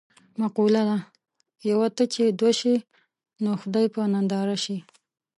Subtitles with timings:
[0.39, 0.97] مقوله ده:
[1.69, 2.75] یوه ته چې دوه شي
[3.43, 4.77] نو خدای یې په ننداره شي.